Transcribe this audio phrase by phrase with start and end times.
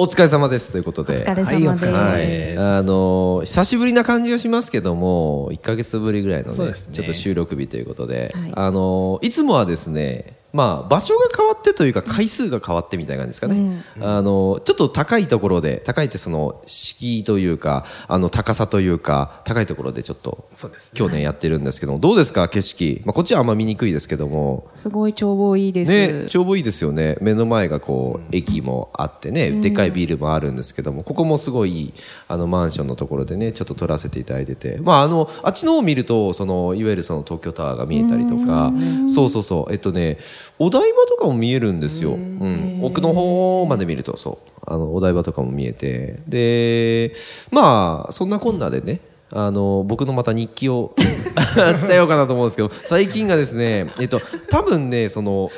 [0.00, 1.14] お疲れ様ですということで。
[1.14, 1.98] お疲れはいお様です。
[1.98, 20.98] はい、ですあの久しぶりな感じがしますけども1か月ぶりぐらいのねねちょっと収録日ということで、はいあのいつもはですねまあ場所が変わってというか回数が変わってみたいな感じですかね、あのちょっと高いところで高いってその敷居というかあの高さというか高いところでちょっとそうですね。
[20.98, 24.68] 今日ねやってるんですけどもどうですか景色、まあ、こっちはあんま見にくいですけども。
[24.74, 25.92] すごい眺望いいです。
[25.92, 27.16] ね、ちょうどいいですよね。
[27.20, 31.94] 目の前がこう駅もあってねでかいビルもあるんですけどもここもすごいいい
[32.28, 38.72] あのマンションのところでねちょっと撮らせていただいてて、まあ、あのあっちの方を見るとそのいわゆるその東京タワーが見えたりとか
[39.08, 39.72] そうそうそう。
[39.72, 40.18] えっとね
[40.58, 44.50] お台場とかも見えるんですよ、うん、奥の方まで見るとそう。
[44.66, 46.20] あのお台場とかも見えて。
[46.28, 47.12] で
[47.50, 55.50] まあそんなこんなでねあの僕のまた日記を 伝えようかなと思うんですけど最近がですね、えっと、多分ねその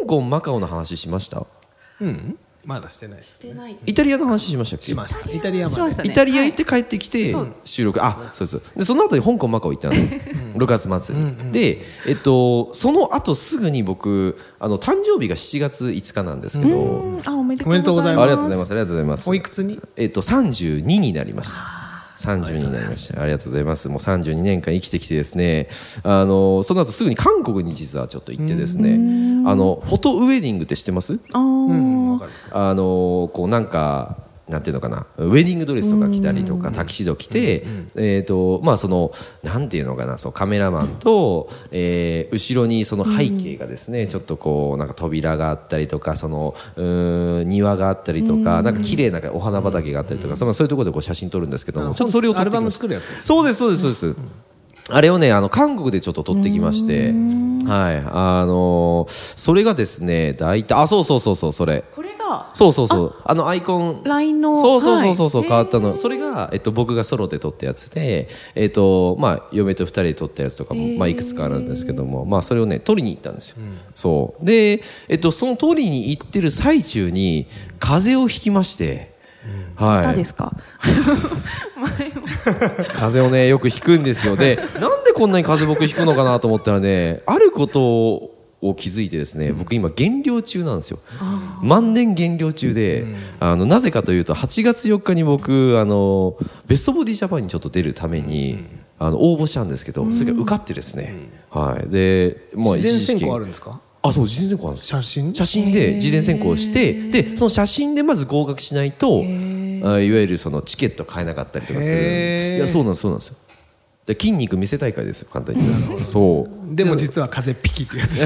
[0.00, 1.46] 香港マカオの話しました？
[2.00, 3.78] うんまだしてないですしてない。
[3.86, 4.84] イタリアの話しましたっけ？
[4.84, 5.30] しました。
[5.32, 6.02] イタリアまで。
[6.02, 6.02] ね。
[6.04, 8.76] イタリア行って帰ってきて収録、あそうです。
[8.76, 17.22] でその後に香港マカオ行ったの6月末に、で、えっと、その後すぐに僕あの誕生日が7月5日なんですけど、うん。
[17.26, 18.24] あ、おめでおめでとうございます。
[18.24, 18.70] ありがとうございます。
[18.70, 19.30] ありがとうございます。
[19.30, 19.80] おいくつに？
[19.96, 21.87] えっと、32になりました。
[22.18, 23.22] 32になりました。
[23.22, 23.88] ありがとうございます。
[23.88, 25.68] もう32年間生きてきてですね、
[26.02, 28.94] あの、その後すぐに韓国に実はちょっと行ってですね、
[29.48, 31.12] あの、フォトウェディングって知ってます？
[31.12, 54.16] うんあの、こうなんか、なんていうのかな、ウェディングドレスとか着たりとか、タキシード着て、えっと、まあその、なんていうのかな、そう、カメラマンと、えー後ろにその背景がですね、ちょっとこう、なんか扉があったりとか、その、うーん庭があったりとか、なんか綺麗なお花畑があったりとか、そのそういうところでこう写真撮るんですけども、ちょっとそれをアルバム作るやつですそうです、そうです、そうです。
[54.90, 57.12] あれをね、あの、韓国でちょっと撮ってきまして、
[57.68, 61.84] はい、あのそれがですね、大体、あ、そうそうそうそう、それ。
[61.94, 62.50] これが？
[62.54, 63.14] そうそうそう。
[63.24, 64.02] あのアイコン。
[64.04, 65.96] LINE のそうそうそうそうそう、はい変わったの。
[65.96, 73.56] それが、えっと、僕がソロで撮ったやつで、えっと、まあ、嫁と二人で撮ったやつとかも、まあ、いくつかあるんですけども、まあ、それをね、撮りに行ったんですよ。
[73.94, 74.44] そう。
[74.44, 77.46] で、えっと、その撮りに行ってる最中に、
[77.78, 79.17] 風邪をひきまして、
[79.78, 80.02] はい。
[80.04, 80.52] 誰ですか？
[82.94, 84.36] 風邪をねよくひくんですよ。
[84.36, 87.80] で なんでこんなに風邪僕ひくのかなと思ったらねあること
[88.60, 90.98] を気づいてですね僕今減量中なんですよ。
[91.62, 93.06] 万年減量中で、
[93.40, 96.36] あのなぜかというと8月4日に僕あの
[96.66, 98.58] ベストボディジャパンにちょっと出るために、
[98.98, 101.14] あの応募したんですけどそれが受かってですね、
[101.50, 101.88] はい。
[101.88, 103.80] でまあ事前一時選考あるんですか？
[104.00, 105.02] あそう事前選考あるんですよ。
[105.02, 105.34] 写真？
[105.34, 109.22] 写真で事前選考してでその写真でまず合格しないと
[109.84, 112.56] あいわゆるそのチケット買えなかったりとかする。
[112.56, 113.28] いやそうなんですそうなんです。
[113.28, 113.36] よ
[114.08, 115.62] で筋肉見せ大会ですよ簡単に
[116.02, 116.74] そう。
[116.74, 118.24] でも実は風邪ピキってやつ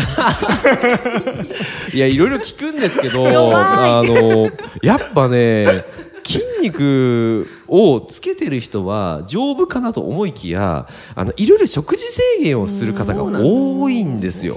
[1.92, 5.84] いやいろいろ聞くんですけど あのやっぱね
[6.24, 10.86] 筋肉をつけてる人は丈夫かなと思いきや
[11.16, 12.04] あのいろいろ食事
[12.38, 14.56] 制限をする方が多いんですよ。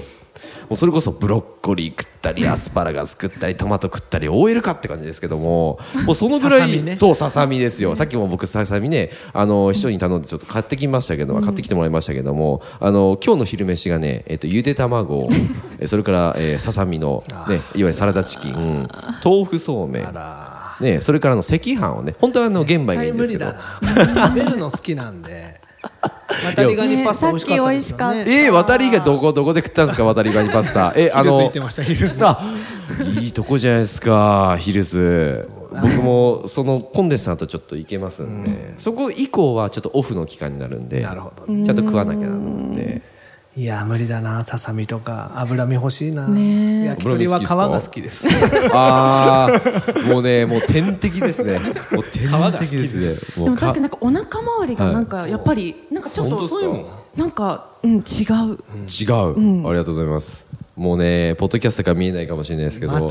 [0.68, 7.94] もうそれこそブロッコリー食ったりアスパラガス食ったりトマト食ったり OL かって感じですけどももうそのぐらい、そうささみですよ。
[7.96, 15.28] さっきも僕ささみねあの秘書に頼んでちょっと買ってきましたけど、買ってきてもらいましたけどもあの今日の昼飯がね、えっとゆで卵
[15.78, 18.88] えそれから、えーささみの、ね、いわゆるサラダチキン
[19.24, 20.14] 豆腐そうめん。
[20.80, 23.54] ね、それからの赤飯をね本当はあの玄米がいいんですけど。
[23.82, 25.60] 食べるの好きなんで
[26.54, 28.24] 渡りガニパスタ美味しかったですよね。
[28.24, 30.92] ねえー、渡りがどこどこで食ったんですか渡りガニパスタ。
[30.96, 32.24] えあのヒルズ行ってましたヒルズ。
[32.24, 32.40] あ
[33.20, 35.48] いいとこじゃないですかヒルズ。
[35.70, 41.46] 僕もそのコンデンサーとちょっと行けますんで、そこ以降はちょっとオフの期間になるんでなるほど。
[41.46, 43.02] ちゃんと食わなきゃなと思って
[43.56, 45.32] いや無理だなささみとか。
[45.36, 46.28] 脂身欲しいな。
[46.28, 48.28] ね焼き鳥は皮が好きです。
[48.70, 51.58] ああもうねもう天敵ですね。
[51.92, 56.96] もう天が好き敵でですねでも確かになんかお腹周りがなんかやっぱりなんかちょっと本当ですか？
[57.16, 58.02] なんかうん違う。
[58.02, 63.10] 違う、ありがとうございますもうねポッドキャストから見えないかもしれないですけど。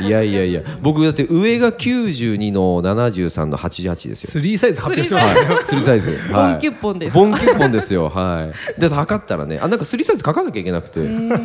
[0.00, 0.62] いやいやいや。
[0.82, 4.30] 僕だって上が92の73の88ですよ。
[4.30, 5.26] スリーサイズ発表してます。
[5.26, 7.14] ねはい、スリーサイズ、 はい、ボンキュッポンです。
[7.14, 8.08] ボンキュッポンですよ。
[8.08, 8.80] はい。
[8.80, 11.00] で測ったらねあなんかスリーサイズ書かなきゃいけなくて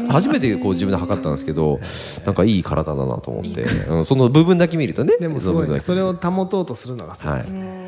[0.09, 1.79] 初めてこう自分で測ったんですけど
[2.25, 5.69] なんかいい体だなと思って、うん、その部分だけ見るとねでもすごい。
[5.69, 7.81] ねその部分だけそれを保とうとするのがすごいはいですね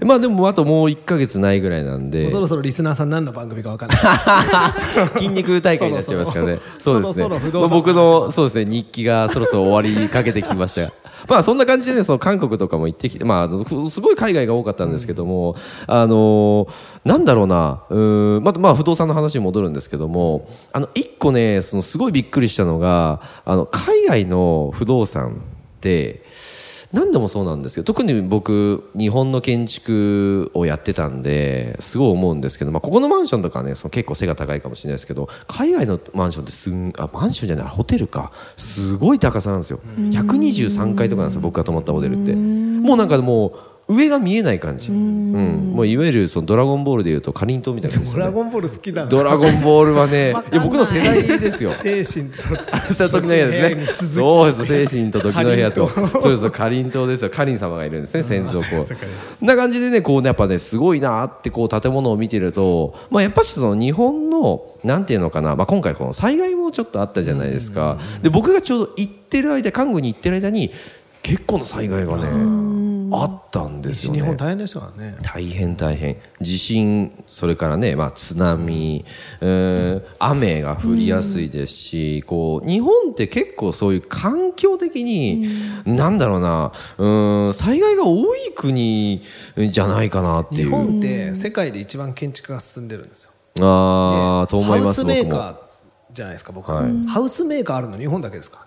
[0.04, 2.30] まあでもあともう1か月ないぐらいなんで。
[2.30, 3.98] そろそろリスナーさん何の番組か分かんない。
[5.18, 6.58] 筋肉大会になっちゃいますからね。
[6.78, 7.28] そうですね。
[7.68, 10.82] 僕のそうですね日記がそろそろ終わりかけてきました。
[10.82, 10.92] が
[11.28, 15.56] まあそんな感じでねその韓国とかも行ってきてまあすごい海外が多かったんですけども、
[15.86, 16.70] あのー
[17.04, 17.82] なんだろうな。
[17.90, 26.22] うーんまたまあ不動産の話に戻るんですけどもあの一個ねそのすごいびっくりしたのがあの海外の不動産って
[26.92, 38.32] 何でもそうなんですけど特に僕日本の建築をやってたんですごい思うんですけど、まあ、ここのマンションとかねその結構背が高いかもしれないですけど海外のマンションってすんあマンションじゃないホテルか。
[38.56, 39.80] すごい高さなんですよ。
[39.96, 42.34] 123階とかなんですよ僕が泊まったホテルって。
[42.34, 43.52] もうなんかもう
[43.94, 54.06] 上が見えない感じ、うん、もういわゆるそのドラゴンボールでいうとかりんとうみたいな感じですねドラゴンボール好きだなドラゴンボールはね いいや僕の世代ですよ精神と朝時の部屋ですね。
[54.06, 54.66] そうです。
[54.66, 55.88] 精神と時の部屋と。
[55.88, 56.50] そうです。
[56.50, 57.30] かりんとうですよ。
[57.30, 58.22] かりん様がいるんですね。
[58.22, 58.66] 先祖こ
[59.40, 59.44] う。
[59.44, 67.98] な感じでね、こうね、やっぱね、すごいなってこう建物を見てると、まあやっぱしその日本の、なんていうのかな、まあ今回この災害もちょっとあったじゃないですか。
[68.22, 70.70] で、僕がちょうど行ってる間、看護に行ってる間に、
[71.22, 72.24] 結構の災害がね、
[73.12, 73.59] あったん
[73.90, 74.18] ですよね。
[74.18, 75.16] 西日本大変でしたからね。
[75.22, 76.16] 大変大変。
[76.40, 79.04] 地震それからね、まあ、津波、
[79.40, 85.48] えー雨が降りやすいですし、こう日本って結構そういう環境的に、
[85.84, 89.22] なんだろうなうん災害が多い国
[89.56, 90.68] じゃないかなっていう。
[90.68, 93.32] 日本って世界で一番建築が進んでるんですよ。
[93.66, 95.56] ああと思いますハウスメーカー
[96.14, 97.06] じゃないですか僕、はい。
[97.06, 98.66] ハウスメーカーあるの日本だけですか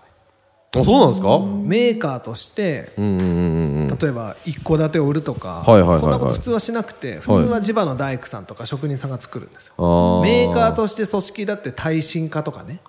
[0.75, 12.79] あそうなんですか、メーカーとして例えば一戸建てを売るとか、そんなこと普通はしなくて普通は地場の大工さんとか職人さんが作るんですよ、メーカーとして組織だって耐震化とかね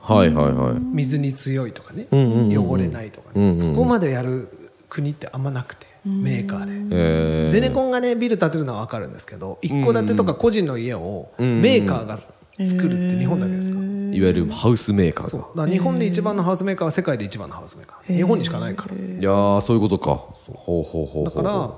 [0.92, 4.48] 水に強いとかね、汚れないとかね、そこまでやる
[4.88, 6.96] 国ってあんまなくて、メーカーで。
[6.96, 7.50] えー。
[7.50, 11.62] ゼネコンがねビル建てるのは分かるんですけど一戸建てとか個人の家をん。
[11.62, 12.18] メーカーが
[12.62, 15.30] 作るって日本だけですか、いわゆるハウスメーカーが。
[15.30, 15.40] そう。
[15.40, 18.14] だから日本で一番のハウスメーカーは世界で一番のハウスメーカー。
[18.14, 18.94] 日本にしかないから。
[18.94, 20.14] いやーそういうことか。
[20.14, 21.24] ほうほうほうほう。
[21.24, 21.70] だから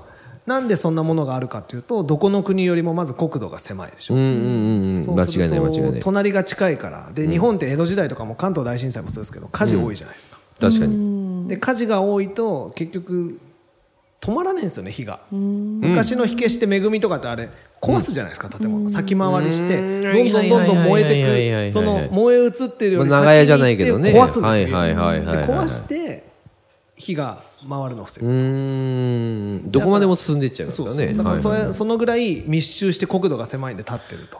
[0.45, 5.19] なんでそんなものがあるかっていうとどこの国よりもまず国土が狭いでしょ、うんうんうんうん。
[5.19, 5.99] 間違いない間違いない。
[5.99, 7.11] 隣が近いから。
[7.13, 11.47] で日本って江戸時代とかも関東大震災もそうですけど火事多いじゃないですか、確かに。
[11.49, 13.39] で火事が多いと結局
[14.21, 15.19] 止まらないんですよね火が。
[15.31, 17.49] 昔の火消しって恵みとかってあれ
[17.81, 18.89] 壊すじゃないですか建物。
[18.89, 20.01] 先回りしてうん。
[20.01, 24.11] どんどんどんどん燃えてくその燃え移ってるよりまあ長屋じゃないけどね。
[24.11, 24.77] 先に行って壊すんですよ。
[24.77, 26.27] はいはいはいはいはいで壊して
[26.95, 31.13] 火が回るのを防うぐどこまでも進んでいっちゃうからね。
[31.13, 34.39] だからそれ、そのぐらい密集して国土が狭いんで立ってると。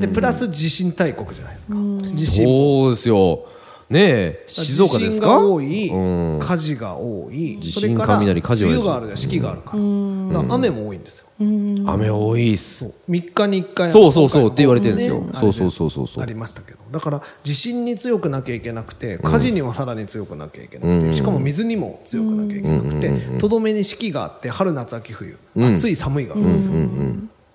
[0.00, 1.74] でプラス地震大国じゃないですか。
[2.14, 2.44] 地震。
[2.44, 3.46] そうですよ。
[3.90, 4.44] ねえ。
[4.46, 5.40] 静岡ですか？
[5.40, 6.38] 多い、うん。
[6.40, 7.58] 火事が多い。
[7.58, 9.16] 地震それから雷火事は梅雨があるじゃん。
[9.16, 12.86] 四季があるから雨も多いんですよ雨多いっす。
[13.08, 15.20] 3日に1回そうそうそうって言われてるんですよ。
[15.20, 16.22] ねそうそうそうそうそう。
[16.22, 16.78] ありましたけど。
[16.90, 26.74] だから地震に強くなきゃいけなくて火事にはさらに強くなきゃいけなくて、しかも水にも強くなきゃいけなくてとどめに四季があって春夏秋冬、暑い寒いがあるんですよ、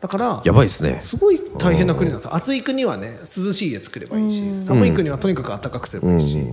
[0.03, 0.99] だからやばいですね。
[0.99, 2.35] すごい大変な国なんですよ。
[2.35, 6.45] 暑い国はね涼しい家作ればいいし寒い国はとにかく暖かくすればいいし、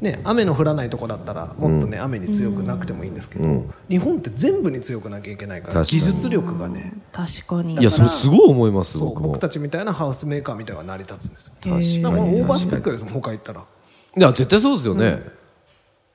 [0.00, 7.76] ね、雨の降らないとこだったらもっとね雨に強くなくてもいいんですけど、日本って全部に強くなきゃいけないから技術力がね確かに。
[7.76, 9.28] いやそれすごい思います僕も。
[9.28, 11.52] 僕たちみたいなハウスメーカーみたいなのが成り立つんですよ。
[11.62, 11.78] 確か
[12.26, 12.40] に。
[12.40, 13.60] オーバースペックですもん他行ったら。
[13.60, 15.22] いや絶対そうですよね、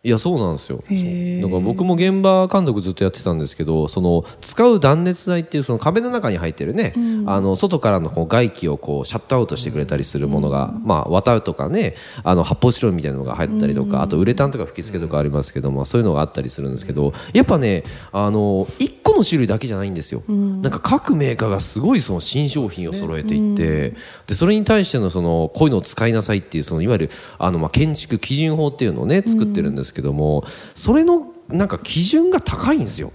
[0.04, 0.78] いやそうなんですよ。
[0.78, 6.96] だから僕も現場監督ずっとやってたんですけどその使う断熱材っていうその壁の中に入ってるね、
[7.28, 23.94] あの外からのこう外気をこうシャットアウトしてくれたりするものが、まあ綿とかねあの発泡スチロールみたいなのが入ったりとか、あとウレタンとか吹き付けとかありますけどもそういうのがあったりするんですけどやっぱねあの1個の種類だけじゃないんですよ、なんか各メーカーがすごいその新商品を揃えていって、
[24.26, 30.44] でそれに対してのそのこういうのを使いなさいっていうそのいわゆるあのまあ建築基準法っていうのをね作ってるんですけども、
[30.76, 33.12] それのなんか基準が高いんですよ。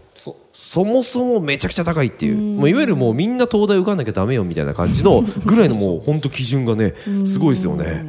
[0.52, 6.94] そもそもめちゃくちゃ高いっていう、もういわゆるもうみんな東大受かんなきゃダメよみたいな感じの ぐらいのもう本当基準がね
[7.26, 8.06] すごいですよね。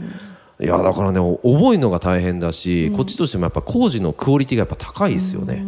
[0.59, 5.63] いやだからね覚えるのが大変だし、こっちとしてもやっぱ工事のクオリティがやっぱ高いですよね。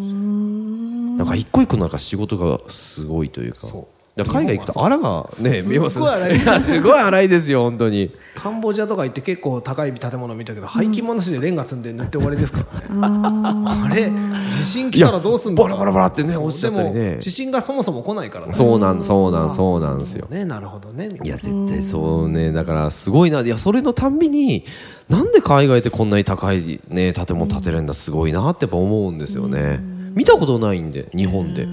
[1.17, 3.67] なんか一個一個なんか仕事がすごいというか。
[3.67, 3.83] だから
[4.25, 6.37] 海外行くと荒がね見えますすっごい荒い。
[6.37, 8.11] いや すごい荒いですよ本当に。
[8.35, 13.01] カンボジアとか行って結構高い建物見たけど廃棄物なしでレンガ積んで塗って終わりですからね。
[13.65, 14.09] あれ？
[14.49, 17.17] 地震来たらどうすんだいやバラバラバラってね落ちちゃったりね。
[17.19, 18.53] 地震がそもそも来ないからね。
[18.53, 20.25] そうなんそうなんそうなんですよ。
[20.29, 23.41] ねなるほどねいや絶対そうねだからすごいな。
[23.41, 24.63] いやそれのたんびに
[25.09, 29.79] なんで海外ってこんなに高いね建物建てるんだすごいなってやっぱ思うんですよね。
[30.15, 31.67] 見たことないんで日本で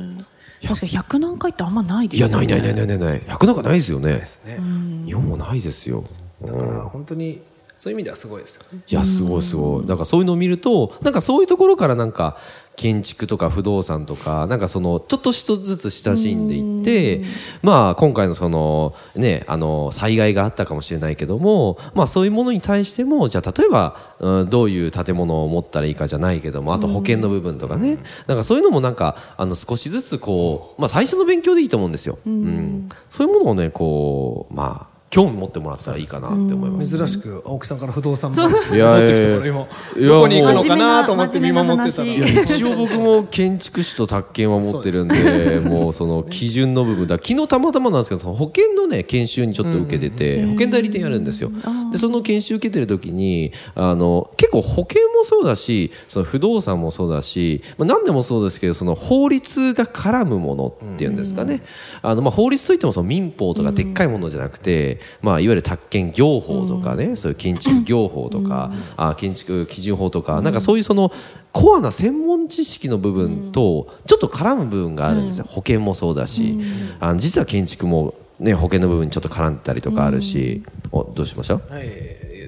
[0.63, 2.37] 確か100何回ってあんまないですよね。
[2.37, 3.21] ないないないないないない。
[3.21, 4.23] 100なんかないですよね。
[4.45, 4.59] ね。
[5.05, 6.05] 日本もないですよ。
[6.43, 7.43] だから本当に
[7.77, 8.81] そういう意味ではすごいですよね。
[8.89, 9.87] いやすごいすごい。
[9.87, 12.39] なんかそういうのを見るとなんかそういうところからなんか
[12.77, 17.25] 建築とか不動産とかなんかそのちょっと一つずつ親しんでいって
[17.63, 27.99] まあ今回のそのねあの災害があったかもしれないけどもまあそういうものに対してもじゃあ例えば、うん、どういう建物を持ったらいいかじゃないけどもあと保険の部分とかね。
[28.27, 32.19] なんかそういうのもなんかあの少しずつこうまあ最初の勉強でいいと思うんですよ。
[32.27, 36.95] うん、そういうものをねこうまあ興味持ってもらったらいいかなって思います。
[36.95, 42.43] 珍しく青木さんから不動産そう話いや戻ってきたからいや今どこに行くのかなと思って見守ってたら。
[42.43, 47.15] 一応僕も建築士と宅建は持ってるんでもうその基準の部分だ。
[47.15, 51.51] 昨日たまたまなんですけどその保険のね研修にちょっと受けてて保険代理店やるんですよ。
[51.91, 61.63] でその研修受けてる時にあの結構保険もそうだしその不動産もそうだし、まあ、何でもそうですけどその法律が絡むものっていうんですかね。
[62.03, 71.11] あのまあ法律といってもその民法とかでっかいものじゃなくてまあいわゆる宅建業法とかねそういう建築業法とかあ建築基準法とかなんかそういうその
[71.53, 76.61] コアな専門知識の部分とちょっと絡む部分があるんですよ、保険もそうだし、
[77.01, 81.55] あの実は建築も、ね、保険の部分にちょっと絡んでたりとかあるし、おどうしました？
[81.55, 81.89] はい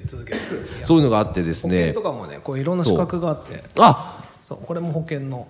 [0.05, 0.39] 続けて。
[0.83, 3.63] そういうのがあってです保険ねとかもねこういろんな資格があって。
[3.79, 4.23] あ！
[4.39, 5.47] そうこれも保険の。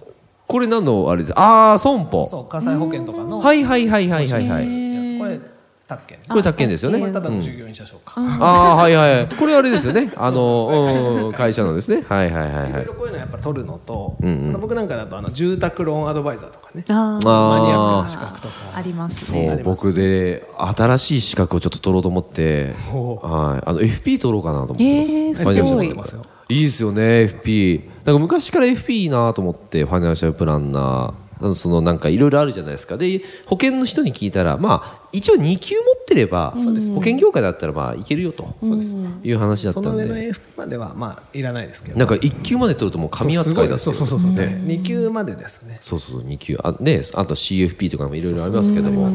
[0.47, 1.33] これ何のあれです？
[1.37, 2.25] ああ損保。
[2.25, 3.39] そう火災保険とかの。
[3.39, 4.78] はいはいはいはいはいはい
[5.89, 6.99] 宅建これ宅建ですよね。
[6.99, 8.13] これただの従業員車掌か。
[8.17, 10.11] ああはいはい これあれですよね。
[10.15, 12.03] あの、 うん、会社のですね。
[12.07, 12.69] はいはいはいはい。
[12.69, 14.15] いろいろこういうのやっぱ取るのと、
[14.61, 16.83] 僕なんかだとあの住宅ローンアドバイザーとかね。
[16.87, 18.53] マニアックあな資格とか。
[18.75, 19.57] ありますそね。
[19.59, 25.11] う僕で新しい資格をちょっと取ろうと思って、おはい、あの FP 取ろうかなと思ってます。
[25.11, 25.89] えーすごい。
[26.51, 32.97] いいですよね FP だから昔から FP いいなと思ってファイナンシャルプランナーそのなんかいろいろあるじゃないですか。
[32.97, 38.49] で保険の人に聞いたらまあ一応2級持ってれば保険業界だったらまあいけるよと。
[39.23, 41.97] いう話だったんその上ので F まではまあいらないですけど。
[41.97, 49.09] なんか1級まで取るともう神扱いだってそうそうそうそう、ね2級までですねそうそうそう2級あ,、ね、あと CFP とかもいろいろありますけども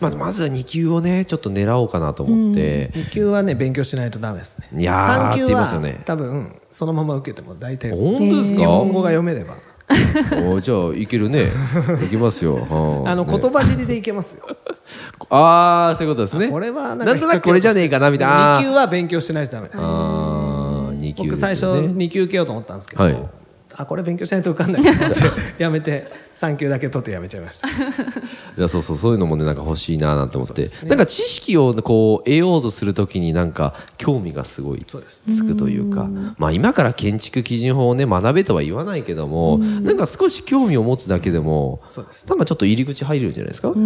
[0.00, 9.56] まあ、まずは2級をねちょっと狙おうかなと思って、2級はね勉強しないとダメですねいやー3級って言いまはすよね多分そのまま受けても大体本当ですか、日本語が読めれば
[10.48, 11.48] おじゃあいけるね。
[12.04, 14.46] いけますよ、は あのね言葉尻でいけますよ。
[15.30, 16.48] ああそういうことですね。
[16.48, 18.58] これはなんとなくこれじゃねえかなみたいな。
[18.60, 19.78] 2級は勉強しないとダメです。
[19.80, 23.16] あー二級です僕最初よね2級受けようと思ったんですけど、はい
[23.76, 25.20] あこれ勉強しないと受かんないと思って
[25.62, 27.68] やめて3級だけ取ってやめちゃいました。
[28.56, 30.36] じゃあそうそうそういうのもねなんか欲しいななんて。
[30.36, 30.68] 思って、ね。
[30.86, 35.22] なんか知識をこう得ようとするときになんか興味がすごいそうです。
[35.32, 36.08] つくというか。
[36.38, 42.26] まあ今から建築基準法をね学べとは言わないけどもなんか少し興味を持つだけでもそうです。
[42.28, 43.72] なんかちょっと入り口入るんじゃないですか？
[43.72, 43.76] で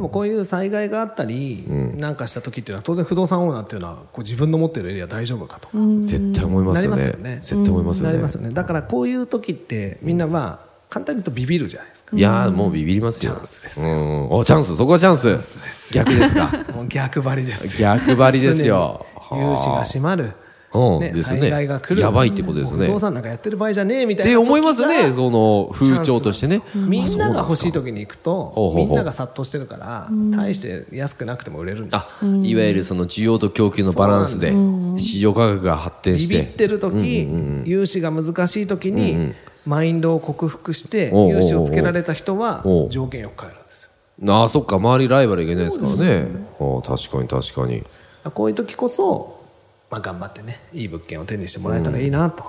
[0.00, 1.64] もこういう災害があったり
[1.96, 5.68] なんかした時っていうのは当然不動産オーナーっていうのはこう自分の持ってるエリア大丈夫かと。
[5.68, 6.96] か絶対思いますよね。
[6.96, 7.38] なりますよね。
[7.40, 8.10] 絶対思いますよね。
[8.10, 8.50] なりますよね。
[8.50, 12.14] だからこういう時ってみんなまあ簡単に言うとビビるじゃないですか。
[12.14, 13.32] いやーもうビビりますよ。
[13.32, 14.30] チャンスですうん。
[14.30, 14.76] おチャンス。
[14.76, 15.94] そこはチャンス。
[15.94, 16.50] 逆ですか？
[16.76, 17.88] もう逆張りですよ。
[17.96, 19.06] 逆張りですよ。
[19.32, 20.24] 融資が閉まる。
[20.24, 20.32] うん
[21.00, 21.42] ねですよね。
[21.42, 22.00] 災害が来る。
[22.00, 22.78] やばいってことですよね。
[22.78, 26.62] もう不動産なんかやってる場合じゃねえみたっていな時が思いますよねこの風潮としてね。
[26.74, 32.30] みんなが欲しいと時に行くとみんなが殺到してるから大して安くなくても売れるんであすよ。
[32.30, 34.52] いわゆるその需要と供給のバランスで
[34.98, 36.34] 市場価格が発展して。
[36.34, 37.28] ビビってる時
[37.64, 39.34] 融資が難しい時に
[39.66, 44.32] マインドを克服して融資をつけられた人は条件よく変えるんですよ。
[44.34, 44.76] ああそっか。
[44.76, 46.28] 周りライバルいけないですからね。
[46.60, 47.82] ああ確かに確かに。
[48.34, 49.41] こういう時こそ
[49.92, 52.44] まあ頑張ってねいい物件を手にしてもらえたらいいなと。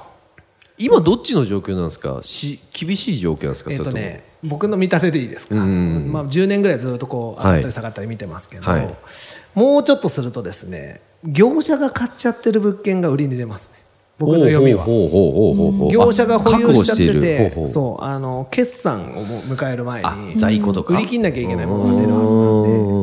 [0.79, 2.19] 今どっちの状況なんですか？
[2.23, 3.71] し厳しい状況なんですか？
[3.71, 4.03] えっとそれとも。
[4.03, 5.62] ね僕の見立てでいいですか、ま
[6.21, 8.93] あ、10年ぐらいずっとこう上がったり下がったり見てますけど、はい。
[9.55, 13.77] もうちょっとするとですね業者が買っちゃってる物件が売りに出ますね。
[14.19, 14.85] 僕の読みは。
[15.91, 20.93] 業者が保有しちゃっててそうあの決算を迎える前あに在庫とか。
[20.93, 23.02] 売り切んなきゃいけないものが出るはずなんで。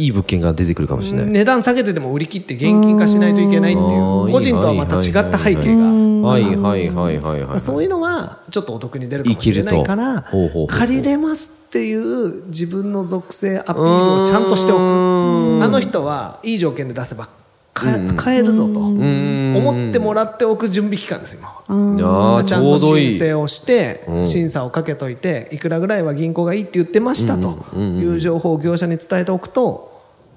[0.00, 1.26] いい物件が出てくるかもしれない。
[1.26, 6.28] 値段下げてでも売り切って現金化しないといけないっていううん個人とはまた違った背景が。
[6.28, 7.18] はいはいはい。
[7.18, 10.24] はいはいそういうのはちょっとお得に出るかもしれないから
[10.68, 14.80] 借りれますっていう自分の属性アピールをちゃんとしておく。
[14.80, 17.28] あの人はいい条件で出せば
[17.74, 18.80] 買えるぞと。
[18.80, 22.44] 思ってもらっておく準備期間です今は。
[22.44, 29.89] ちちゃんと申請をして審査をかけといていくらぐらいは銀行がいいって言ってましたという情報を業者に伝えておくと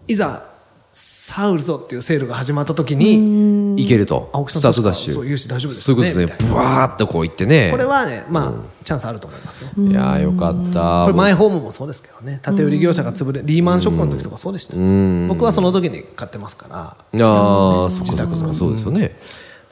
[0.07, 0.43] いざ
[0.89, 4.29] さあ売るぞっていうセールが始まった時にいけると。
[4.31, 6.49] 青木さんスタートダッシュそう融資大丈夫ですそういうことですね。
[6.49, 7.71] ブワーっとこういってね。
[7.71, 9.71] これはねまあ、チャンスあると思いますよ。
[9.75, 11.01] いやーよかった。
[11.03, 12.39] これマイホームもそうですけどね。
[12.43, 19.17] 建て売り業者が潰れリーマンショックの時とかそうでしたよ僕はその時に買ってますからいやー下そっかそっかそうですよね。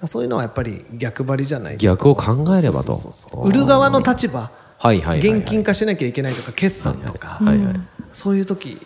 [0.08, 1.84] そういうのはやっぱり逆張りじゃないと。
[1.84, 2.98] 逆を考えればと。
[3.44, 4.50] 売る側の立場
[4.84, 7.28] 現金化しなきゃいけないとか決算とか。
[7.28, 7.80] はいはい
[8.14, 8.78] そういう時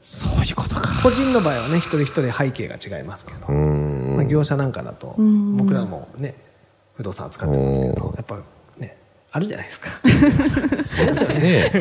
[0.00, 0.88] そういうことか。
[1.02, 6.34] 個人の場合はね一人一人背景が違いますけど、まあ、業者なんかだと僕らもね
[6.96, 8.38] 不動産扱ってますけどやっぱ
[8.78, 8.96] ね
[9.32, 9.90] あるじゃないですか。
[10.84, 11.72] そうですよね。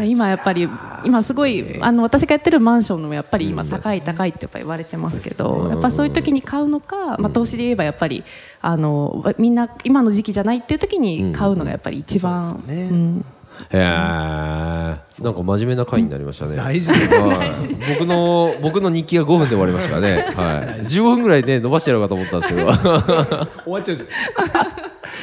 [0.06, 0.68] 今やっぱり
[1.04, 8.24] 今すごいあの私がやってるマンションのやっぱり今高い高いってやっぱ言われてますけどやっぱそういう時に買うのか、まあ、投資で言えばやっぱり
[8.60, 12.88] あのみんな今の時期じゃないっていう時に買うのがやっぱり一番、そうですよね。
[12.90, 13.24] うん
[13.70, 16.56] へえなんか真面目な回になりましたね。
[16.56, 22.66] 大事ですはい、僕の僕の日記が5分で終わりましたからね、はい、15分ぐらいで伸ばしてやろうかと思ったんですけど。
[23.64, 24.06] 終わっちゃうじゃ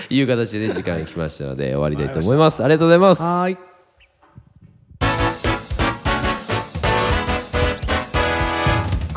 [0.09, 2.63] いう形でね時間が来ましたので終わりたいと思います。
[2.63, 3.23] ありがとうございます。
[3.23, 3.57] んはーい。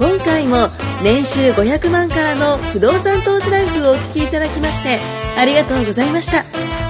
[0.00, 0.71] 今回も
[1.02, 4.99] 年収500万からの不動産投資ライフをお聞きいただきまして
[5.37, 6.90] ありがとうございました